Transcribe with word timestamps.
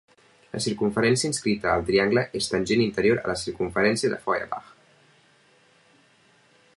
La 0.53 0.59
circumferència 0.65 1.29
inscrita 1.31 1.69
al 1.73 1.83
triangle 1.89 2.23
és 2.39 2.49
tangent 2.53 2.81
interior 2.87 3.21
a 3.23 3.29
la 3.33 3.37
circumferència 3.43 4.13
de 4.15 4.19
Feuerbach. 4.23 4.75